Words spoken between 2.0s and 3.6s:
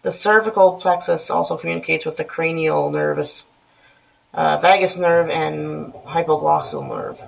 with the cranial nerves